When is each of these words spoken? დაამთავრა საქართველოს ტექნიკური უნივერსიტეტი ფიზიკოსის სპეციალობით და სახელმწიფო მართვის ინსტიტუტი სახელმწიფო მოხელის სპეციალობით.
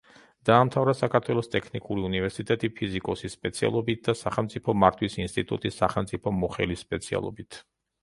დაამთავრა 0.49 0.95
საქართველოს 1.01 1.49
ტექნიკური 1.55 2.05
უნივერსიტეტი 2.07 2.71
ფიზიკოსის 2.81 3.37
სპეციალობით 3.39 4.03
და 4.09 4.19
სახელმწიფო 4.25 4.79
მართვის 4.87 5.21
ინსტიტუტი 5.29 5.77
სახელმწიფო 5.81 6.39
მოხელის 6.43 6.87
სპეციალობით. 6.91 7.67